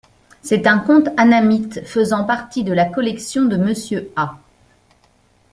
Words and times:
C'est 0.41 0.65
un 0.65 0.79
conte 0.79 1.09
annamite, 1.15 1.85
faisant 1.85 2.23
partie 2.23 2.63
de 2.63 2.73
la 2.73 2.85
collection 2.85 3.45
de 3.45 3.55
Monsieur 3.55 4.11
A. 4.15 4.39